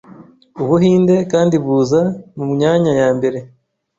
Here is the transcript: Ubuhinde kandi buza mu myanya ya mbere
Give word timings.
Ubuhinde 0.61 1.15
kandi 1.31 1.55
buza 1.63 2.01
mu 2.37 2.45
myanya 2.53 2.91
ya 2.99 3.09
mbere 3.17 3.39